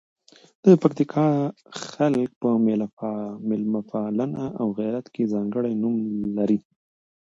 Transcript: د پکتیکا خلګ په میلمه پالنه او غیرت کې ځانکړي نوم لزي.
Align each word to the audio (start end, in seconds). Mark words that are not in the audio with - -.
د 0.63 0.65
پکتیکا 0.81 1.27
خلګ 1.85 2.29
په 2.41 2.49
میلمه 3.49 3.81
پالنه 3.91 4.43
او 4.59 4.67
غیرت 4.79 5.05
کې 5.13 5.31
ځانکړي 5.33 5.73
نوم 5.81 5.95
لزي. 6.35 6.59